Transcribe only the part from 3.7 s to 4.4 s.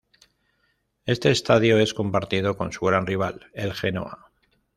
Genoa.